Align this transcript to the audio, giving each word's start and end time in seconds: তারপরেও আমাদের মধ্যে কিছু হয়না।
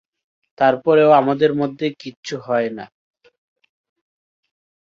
তারপরেও 0.57 1.09
আমাদের 1.11 1.51
মধ্যে 1.53 1.87
কিছু 1.99 2.35
হয়না। 2.39 2.85